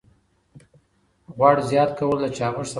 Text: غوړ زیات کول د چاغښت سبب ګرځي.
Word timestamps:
غوړ 1.35 1.55
زیات 1.69 1.89
کول 1.97 2.17
د 2.21 2.25
چاغښت 2.37 2.39
سبب 2.41 2.57
ګرځي. 2.59 2.69